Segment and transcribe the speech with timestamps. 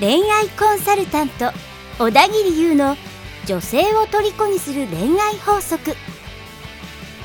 [0.00, 1.50] 恋愛コンサルタント
[1.98, 2.96] 小田切優の
[3.46, 5.94] 女性を虜にする恋愛法則。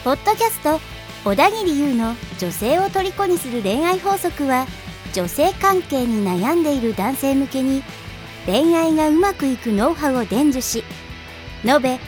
[0.04, 0.80] ポッドキャスト
[1.26, 4.66] 小田切優の女性を虜にする恋愛法則は
[5.14, 7.84] 女性関係に悩んでいる男性向けに
[8.46, 10.86] 恋愛がうまくいくノウハウを伝授し
[11.66, 12.00] 延べ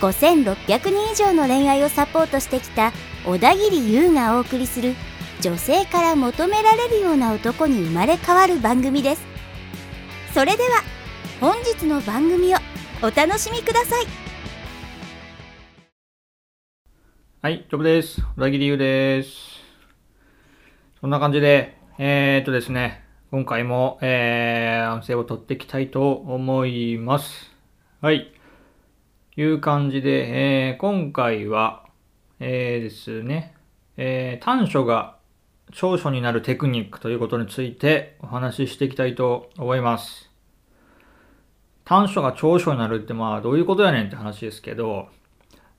[0.00, 0.54] 5600
[0.90, 2.92] 人以上の恋愛をサポートしてきた
[3.24, 4.94] 小田切優がお送りする
[5.40, 9.22] 女性から求められるような男に生まれ変わる番組です
[10.34, 10.82] それでは
[11.40, 12.58] 本日の番組を
[13.02, 14.30] お楽しみください
[17.42, 18.20] はい、ジョブです。
[18.36, 19.30] 小田切優です。
[21.00, 27.50] そんな感じで、えー、っとですね、今回も、えー、音声を取っていきたいと思います。
[28.02, 28.30] はい。
[29.36, 31.86] いう感じで、えー、今回は、
[32.42, 33.54] えーですね、
[33.98, 35.18] えー、短所が
[35.72, 40.30] 長所になるテクニックということについてお話ししていきたいと思います。
[41.84, 45.08] 短所が長所になるってまあどういうことやねんって話ですけど、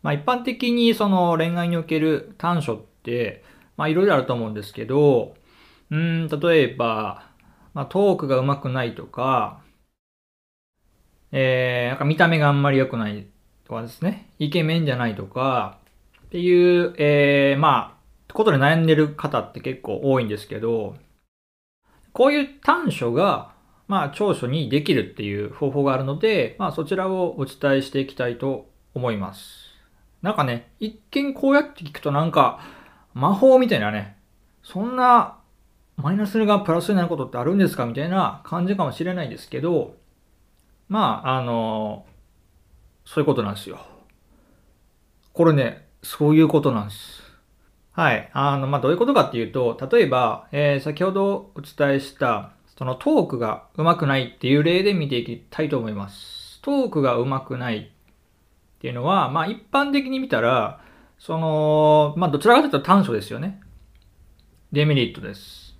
[0.04, 3.44] まあ一般的にその恋愛における短所って、
[3.76, 5.34] まあいろいろあると思うんですけど、
[5.90, 7.30] うん、例えば、
[7.74, 9.62] まあトークが上手くないとか、
[11.32, 13.26] えー、なんか見た目があんまり良くない
[13.66, 15.81] とかですね、イケメンじゃないとか、
[16.32, 17.98] っていう、えー、ま
[18.30, 20.96] あ、ことで悩んでる方って結構多いんですけど、
[22.14, 23.52] こういう短所が、
[23.90, 29.72] まあ、長所にできるっていう方法があるので、まあ、そちらをお伝えしていきたいと思います。
[30.22, 32.62] なんかね、一見こうやって聞くとなんか、
[33.14, 34.16] 魔法みたいなね、
[34.64, 35.38] そんな
[35.98, 37.86] マイナスがプラスになることってあるんですか？
[37.86, 39.96] みたいな感じかもしれないですけど、
[40.88, 42.06] まあ、あの、
[43.04, 43.86] そういうことなんですよ。
[45.34, 47.22] これね、そういうことなんです。
[47.94, 48.30] はい。
[48.34, 56.62] あの、まあ、どういうことかっていうと、例えば、えー先ほどお伝えした、そのトークが上手くないっていう例で見ていきたいと思います。
[56.62, 57.90] トークが上手くないっ
[58.80, 60.80] ていうのは、まあ、一般的に見たら、
[61.20, 63.62] その、まあ、どちらかというと短所ですよね。
[64.72, 65.78] デメリットです。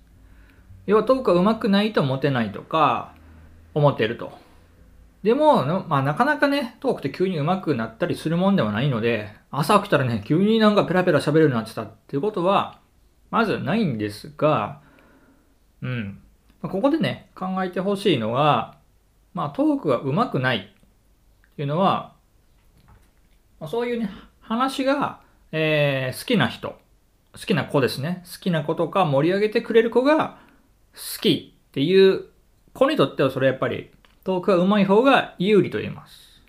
[0.86, 3.14] 要はトークが上手くないとモテないとか、
[3.74, 4.32] 思ってると。
[5.22, 12.80] でも、まあ、なかなかね、トークって急に上手くなったりするもんではないので、朝起きたらね、急になんかペラペラ喋るようになってたっていうことは、
[13.30, 14.80] まずないんですが、
[15.80, 16.20] うん。
[16.60, 18.76] まあここでね、考えてほしいのが、
[19.32, 22.14] まあ、トークが上手くないっていうのは、
[23.60, 25.20] まあそういうね、話が、
[25.52, 26.70] えー好きな人、
[27.34, 28.24] 好きな子ですね。
[28.30, 30.38] 好きな子とか盛り上げてくれる子が
[30.94, 32.24] 好きっていう
[32.74, 33.90] 子にとってはそれやっぱり
[34.24, 36.42] トークが上手い方が有利と言えます。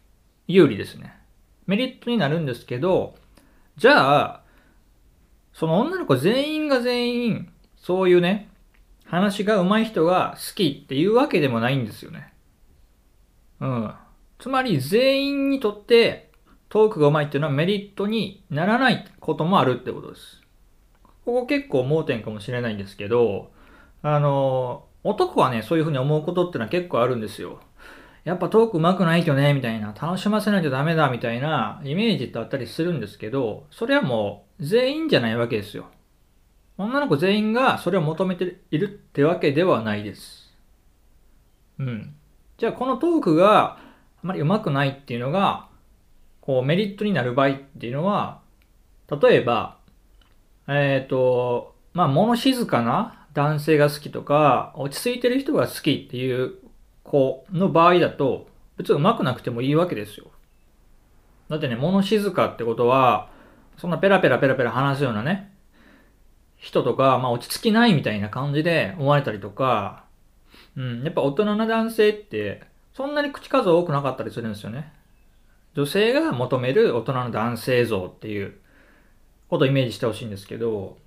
[0.47, 1.15] 有利ですね。
[1.65, 3.15] メリットになるんですけど、
[3.77, 4.43] じゃあ、
[5.53, 8.49] その女の子全員が全員、そういうね、
[9.05, 12.33] 話が上手い人が好きっていうわけでもないんですよね。
[13.59, 13.93] うん。
[14.39, 16.31] つまり全員にとって
[16.69, 20.41] トークが上手いっていうのはメリットにならないこともあるってことです。
[21.25, 23.51] ここ結構盲点かもしれないんですけど、
[24.01, 27.59] あの、男はね、そういうふうに思うことってのは結構あるんですよ。
[28.23, 35.87] やっぱトーク上手くないとね、みたいな、楽しませないとダメだ、みたいなイメージってあったりするんですけど、それはもう全員じゃないわけですよ。
[36.77, 40.53] 女の子全員がそれを求めているってわけではないです。
[41.79, 42.15] うん。
[42.57, 43.79] じゃあこのトークがあ
[44.23, 45.67] まり上手くないっていうのが、
[46.41, 48.41] こうメリットになる場合っていうのは、
[49.21, 49.77] 例えば、
[50.67, 56.55] えっ、と、まあ物静かな男性が好きとか、落ち着いてる人が好きっていう
[57.03, 60.27] 子の場合だと、別に上手くなくてもいいわけですよ。
[61.49, 63.29] だってね、物静かってことは、
[63.77, 65.51] そんなペラペラペラペラ話すようなね、
[66.57, 70.03] 人とか、まあ落ち着きないみたいな感じで思われたりとか、
[70.77, 72.63] うん、やっぱ大人な男性って、
[72.93, 74.93] そんなに口数多くなかったりするんですよね。
[75.75, 78.55] 女性が求める大人の男性像っていう
[79.49, 80.97] ことをイメージしてほしいんですけど、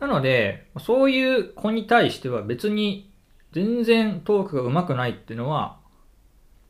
[0.00, 3.10] なので、そういう子に対しては別に
[3.52, 5.78] 全然トークが上手くないっていうのは、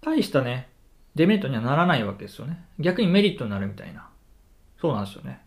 [0.00, 0.68] 大したね、
[1.14, 2.64] デメリットにはならないわけですよね。
[2.78, 4.08] 逆にメリットになるみたいな。
[4.80, 5.40] そうなんですよね。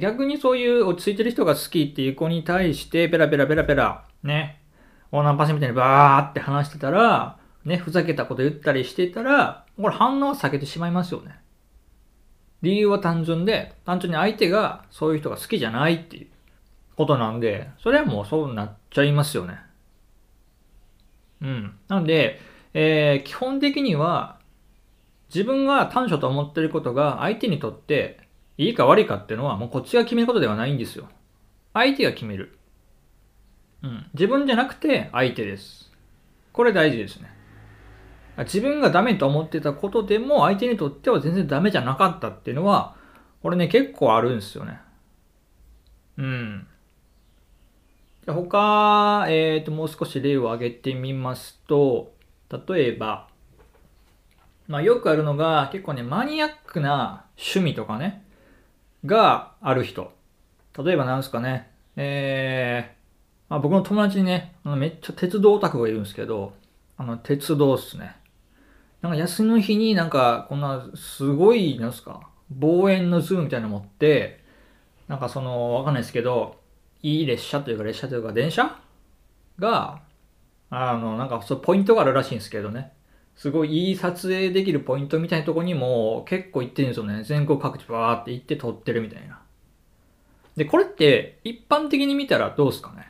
[0.00, 4.60] 逆にそういう落ち着いてる人が好きっていう子に対して、ペラペラペラペラ、ね、
[5.10, 11.40] オーナーパスみたいにバーって話してたら、ね、ふざけたこと言ったりしてたら、これ反応は避けてしまいますよね。
[12.60, 16.26] 理由は単純で、単純に相手がそういう人が好きじゃないっていう
[16.98, 19.60] ことなんで、それはもうそうなっちゃいますよね。
[21.40, 21.78] うん。
[21.86, 22.40] なんで、
[22.74, 24.40] えー基本的には、
[25.32, 28.18] 自分が短所と思ってることが相手にとって
[28.56, 31.08] いいか悪いかっていうのはもうこっちが決めることではないんですよ。
[31.72, 32.58] 相手が決める。
[33.84, 34.06] うん。
[34.14, 35.92] 自分じゃなくて相手です。
[36.52, 37.30] これ大事ですね。
[38.38, 42.96] 自分がダメと思ってたことでも相手にとっては全然ダメじゃなかったっていうのは、
[43.40, 44.80] これね、結構あるんですよね。
[46.16, 46.66] うん。
[48.28, 52.12] じゃ他、えっ、ー、と、もう少し例を挙げてみますと、
[52.50, 53.26] 例えば、
[54.66, 58.22] まあよくあるのが結構ね、マニアックな趣味とかね、
[59.06, 60.12] がある人。
[60.76, 66.52] 例えばなんですかね、えー、まあ、僕の友達にね、あのめっちゃ鉄道オタクがいるんですけど、
[66.98, 68.14] あの、鉄道っすね。
[69.00, 74.44] なんか休みの日になんか、こんな、すごい、なんすか、望遠のズームみたいなの持って、
[75.06, 76.57] なんかその、わかんないですけど、
[77.02, 78.80] いい列車というか列車というか電車？
[79.58, 80.02] が、
[80.70, 82.92] あの、なんかそうポイントがあるらしいんですけどね。
[83.36, 87.22] すごいいい撮影できるポイントみたいなとこにも結構行ってるんですよね。
[87.22, 89.40] 全国各地バーって行って撮ってるみたいな。
[90.56, 93.06] で、これって一般的に見たらどうですかね？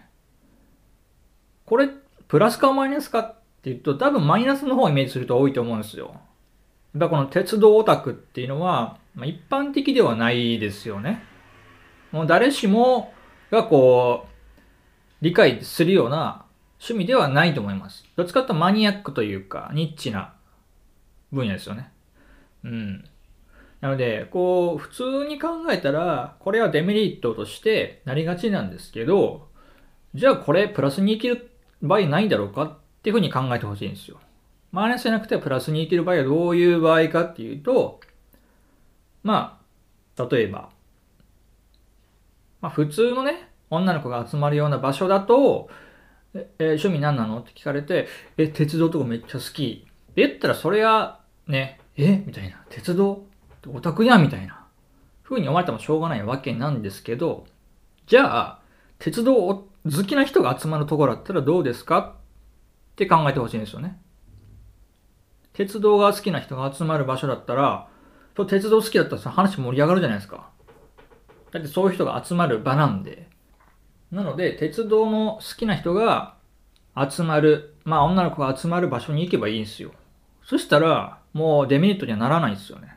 [1.65, 1.89] これ、
[2.29, 6.15] プラスかマイナスかっていうと多分マイナスの方をイメージすると多いと思うんですよ。
[6.95, 11.23] やっぱこの鉄道オタクっていうのは、まあ、一般的ではないですよね。
[12.13, 13.13] もう誰しも
[13.51, 14.29] がこう、
[15.21, 16.45] 理解するような
[16.81, 18.05] 趣味ではないと思います。
[18.17, 20.35] どっちかというとマニアックというか、ニッチな
[21.33, 21.91] 分野ですよね。
[22.65, 23.05] うん。
[23.81, 29.49] なので、こう、普通に考えたら、これはデメリットとしてなりがちなんですけど、
[30.15, 31.51] じゃあこれプラスに生きる
[31.83, 34.19] 場合ないんだろうかっていうふうに考えてほしいんですよ。
[34.73, 38.01] マイナスじゃなくてプラスに生きる場合はどういう場合かっていうと、
[39.23, 39.61] ま
[40.17, 40.71] あ、例えば、
[42.61, 45.69] まあ普通のね、女の子が集まるような場所だと、
[46.35, 47.41] え、え趣味何なの？
[47.41, 49.87] って聞かれて、え、鉄道とかめっちゃ好き。
[49.87, 52.63] って言ったらそれはね、えみたいな。
[52.69, 53.25] 鉄道？
[53.67, 54.65] オタクやみたいな。
[55.23, 57.47] ふうに思われてもしょうがないわけなんですけど、
[58.07, 58.61] じゃあ、
[58.99, 59.35] 鉄道
[59.85, 62.15] 好きな人が集まるところだったらどうですか？
[62.93, 64.01] って考えてほしいんですよね。
[65.53, 67.89] 鉄道が好きな人が集まる場所だったら、
[68.47, 70.51] 鉄道好きだったら話盛り上がるじゃないですか。
[71.53, 73.29] だってそういう人が集まる場なんで。
[74.11, 76.35] なので、鉄道の好きな人が
[76.97, 79.93] 集まる、まあ女の子が集まる場所に行けばいいんですよ。
[80.45, 82.97] そしたら、もうデメリットにはならないんですよね。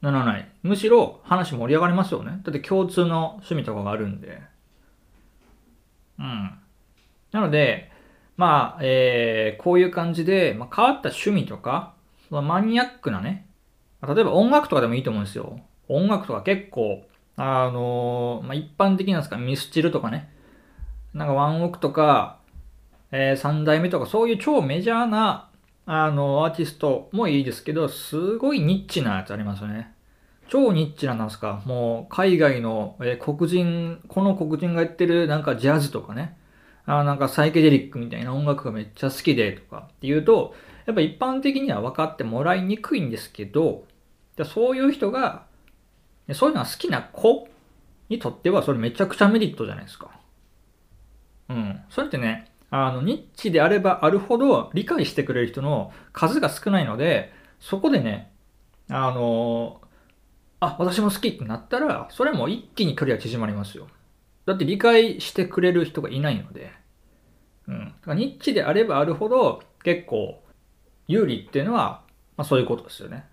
[0.00, 0.48] ならない。
[0.62, 2.40] むしろ話盛り上がりますよね。
[2.42, 4.40] だって共通の趣味とかがあるんで。
[6.18, 6.58] うん。
[7.32, 7.90] なので、
[8.36, 11.94] まあ、えー、こういう感じで、まあ、変わった趣味とか、
[12.30, 13.46] マニアックなね、
[14.06, 15.60] 例えば音楽とかでもいいと思うんですよ。
[15.88, 17.04] 音楽とか結構、
[17.44, 20.30] あの、まあ、一般的なんですか、ミスチルとかね、
[21.12, 22.38] なんかワンオクとか、
[23.10, 25.50] えー、三代目とか、そういう超メジャーな、
[25.84, 29.92] あの、アーティストもいいですけど、すごいニッチなやつありますよね。
[30.48, 36.36] 超ニッチななんですか、もう海外の、えー、黒人、この黒人がやってるなんかジャズとかね、
[36.86, 40.54] あなんかサイケデリックみたいな音楽がめっちゃ好きでとかっていうと、
[40.86, 43.84] やっぱ一般的には分かってもらいにくいんですけど、
[44.44, 45.50] そういう人が
[46.34, 47.48] そういうのが好きな子
[48.08, 50.10] にとってはそれめちゃくちゃメリットじゃないですか。
[51.48, 51.80] うん。
[51.90, 58.32] それってね、あの、ニッチであればあるほど理解してくれる人の数が少ないので、そこでね、
[58.88, 59.80] あの、
[60.60, 63.88] あ、私も好きってなったら、それも一気に距離は縮まりますよ。
[64.46, 66.72] だって理解してくれる人がいないので。
[67.68, 67.94] うん。
[68.16, 70.42] ニッチであればあるほど結構
[71.06, 72.02] 有利っていうのは、
[72.36, 73.24] まあそういうことですよね。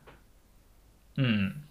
[1.17, 1.63] うん。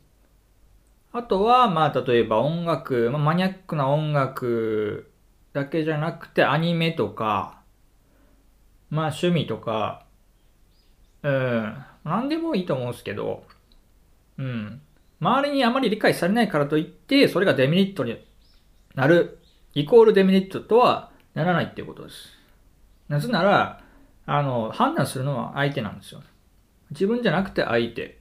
[1.12, 5.10] あとは、まあ、例えば音楽、まあ、マニアックな音楽
[5.52, 7.62] だけじゃなくて、アニメとか、
[8.90, 10.04] まあ、趣味とか、
[11.22, 13.44] うん、何でもいいと思うんですけど、
[14.38, 14.80] うん。
[15.20, 18.22] 周りにあまり理解されないからといって、それがデメリットに
[18.94, 19.38] なる、
[19.74, 22.30] イコールデメリットとはならないっていうことです。
[23.08, 23.82] なぜなら、
[24.26, 26.22] あの、判断するのは相手なんですよ。
[26.90, 28.17] 自分じゃなくて相手。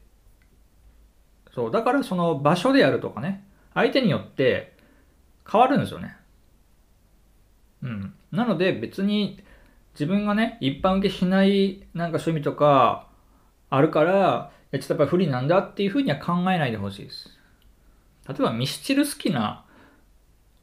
[1.57, 4.77] そう、だからその場所でやるとかね、相手によって
[5.51, 6.15] 変わるんですよね。
[7.81, 8.13] うん。
[8.31, 9.43] なので別に
[9.95, 13.07] 自分がね、一般受けしないなんか趣味とか
[13.71, 17.35] あるから、ちょっとやっぱり不利なんだっていうふうには考えないでほしいです。
[18.29, 19.65] 例えばミスチル好きな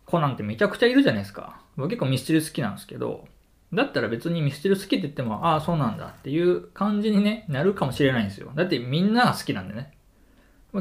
[0.06, 1.60] 子なんてめちゃくちゃいるじゃないですか。
[1.76, 3.26] 僕結構ミスチル好きなんですけど、
[3.72, 8.52] だったら別にミスチル好きって言っても、ああ、そうなんだっていう感じに、ね、なるかもしれないんですよ。
[8.54, 9.90] だってみんなが好きなんでね。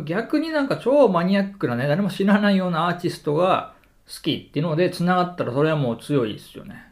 [0.01, 3.75] 逆になんか超マニアックなね、誰も知らないようなアーティストが
[4.07, 6.85] 好きっていうので繋がったらそれはもう強いですよね。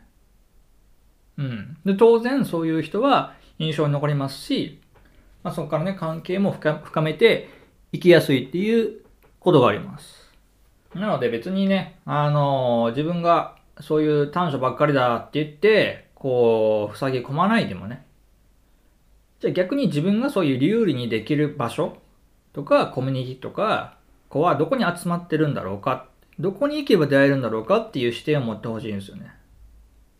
[1.38, 1.77] うん。
[1.86, 4.79] で、当然そういう人は印象に残りますし、
[5.43, 7.50] まあ、そこからね、関係も深めて
[7.91, 9.01] いきやすいっていう
[9.39, 10.31] ことがあります。
[10.93, 18.05] なので別にね、あの自分がそういう短所ばっかりだって言って、こう、塞ぎ込まないでもね。
[19.39, 21.98] じゃあ逆に自分がそういう有利にできる場所
[22.53, 23.98] とか、コミュニティとか、
[24.29, 26.08] 子はどこに集まってるんだろうか、
[26.39, 29.34] どこに行けば出会えるんだろうかっていう視点を持ってほしいんですよね。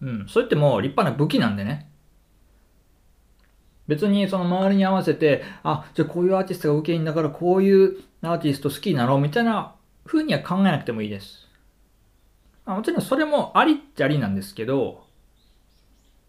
[0.02, 0.26] うん。
[0.28, 1.90] それってもう立派な武器なんでね。
[3.88, 11.48] 別にその周りに合わせて、あ、じゃあこういうアーティストが受けいんだからこういうアーティスト好きになろうみたいな風には考えなくてもいいです。
[12.66, 15.04] もちろんそれもありっちゃありなんですけど、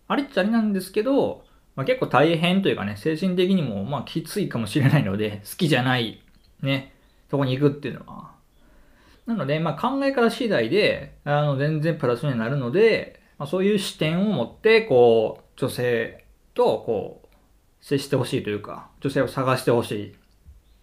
[0.09, 1.45] ありっちゃありなんですけど、
[1.75, 6.23] まあ、結構大変というかね、精神的にもまあきついかもしれないので、 好きじゃない
[6.63, 6.95] ね、
[7.31, 8.33] そこに行くっていうのは。
[9.27, 16.25] なので、まあ考え方次第で、あの、全然プラスになるので、まあ、そういう視点を持って、こう、女性
[16.55, 17.29] と、こう、
[17.85, 20.15] 接してほしいというか、女性を探してほしいっ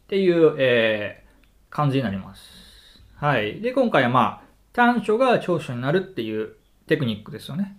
[0.08, 3.02] ていう、えー、感じになります。
[3.16, 3.62] はい。
[3.62, 6.56] で、今回はまあ、短所が長所になるっていう
[6.88, 7.78] テクニックですよね。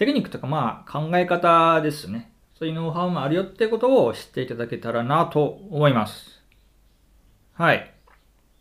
[0.00, 2.32] テクニックとかまあ考え方ですね。
[2.58, 6.42] そういうノウハウもあるよってことを知っていただけたらなと思います。
[7.52, 7.92] はい。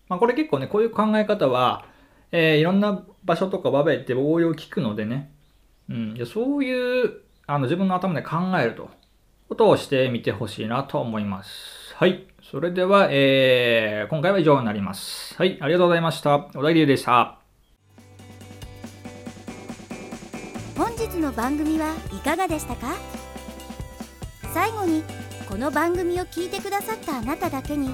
[0.10, 1.86] まあこれ結構ね、こういう考え方は、
[2.34, 5.32] えー、いろんな場所とか場面って応用聞くのでね。
[5.90, 6.14] うん。
[6.14, 8.90] でそういう、あの自分の頭で考えると、
[9.48, 11.96] ことをしてみてほしいなと思います。
[11.96, 12.28] はい。
[12.52, 15.38] それでは、えー、今回は以上になります。
[15.38, 15.58] はい。
[15.62, 16.38] ありがとうございました。
[16.54, 17.39] 小田切でした。
[21.20, 22.96] の番組はいかがでしたか？
[24.54, 25.04] 最後に
[25.48, 27.94] この番組を聞いてくださったあなただけに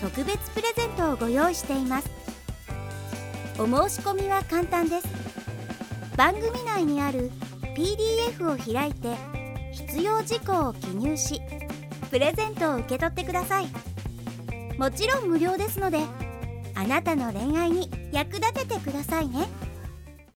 [0.00, 2.10] 特別プレゼントをご用意しています。
[3.58, 5.08] お申し込みは簡単です。
[6.16, 7.30] 番組内にある
[7.74, 9.16] PDF を開いて
[9.72, 11.40] 必要事項を記入し
[12.10, 13.68] プレゼントを受け取ってください。
[14.78, 16.00] もちろん無料ですので
[16.74, 19.46] あなたの恋愛に役立ててくださいね。